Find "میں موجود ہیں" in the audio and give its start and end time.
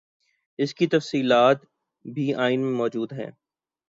2.61-3.29